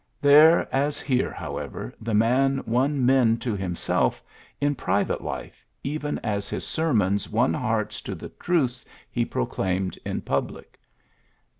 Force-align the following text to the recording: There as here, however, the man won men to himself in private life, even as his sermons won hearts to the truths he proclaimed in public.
There 0.19 0.67
as 0.75 0.99
here, 0.99 1.31
however, 1.31 1.93
the 2.01 2.15
man 2.15 2.63
won 2.65 3.05
men 3.05 3.37
to 3.37 3.55
himself 3.55 4.23
in 4.59 4.73
private 4.73 5.21
life, 5.21 5.63
even 5.83 6.17
as 6.23 6.49
his 6.49 6.65
sermons 6.65 7.29
won 7.29 7.53
hearts 7.53 8.01
to 8.01 8.15
the 8.15 8.29
truths 8.29 8.83
he 9.11 9.25
proclaimed 9.25 9.99
in 10.03 10.21
public. 10.21 10.79